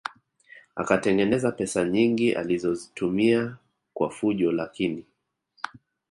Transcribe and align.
Akatengeneza 0.75 1.51
pesa 1.51 1.83
nyingi 1.85 2.33
alizozitumia 2.33 3.57
kwa 3.93 4.09
fujo 4.09 4.51
lakini 4.51 5.05